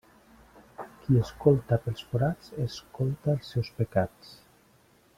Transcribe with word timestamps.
Qui 1.03 1.17
escolta 1.25 1.79
pels 1.85 2.07
forats 2.15 2.51
escolta 2.65 3.35
els 3.37 3.55
seus 3.55 3.73
pecats. 3.83 4.37